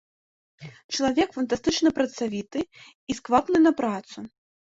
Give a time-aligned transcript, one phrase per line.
[0.95, 4.17] Чалавек фантастычна працавіты і сквапны на працу.